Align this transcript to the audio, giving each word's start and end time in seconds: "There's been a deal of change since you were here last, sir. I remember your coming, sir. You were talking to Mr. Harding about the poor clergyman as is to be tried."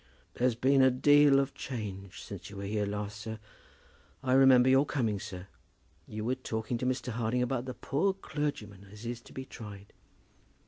"There's 0.33 0.55
been 0.55 0.81
a 0.81 0.89
deal 0.89 1.39
of 1.39 1.53
change 1.53 2.23
since 2.23 2.49
you 2.49 2.57
were 2.57 2.63
here 2.63 2.87
last, 2.87 3.19
sir. 3.21 3.37
I 4.23 4.33
remember 4.33 4.67
your 4.67 4.83
coming, 4.83 5.19
sir. 5.19 5.47
You 6.07 6.25
were 6.25 6.33
talking 6.33 6.79
to 6.79 6.87
Mr. 6.87 7.09
Harding 7.11 7.43
about 7.43 7.65
the 7.65 7.75
poor 7.75 8.11
clergyman 8.11 8.87
as 8.91 9.05
is 9.05 9.21
to 9.21 9.31
be 9.31 9.45
tried." 9.45 9.93